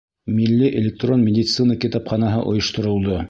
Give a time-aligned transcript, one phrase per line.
[0.37, 3.19] Милли электрон медицина китапханаһы ойошторолдо.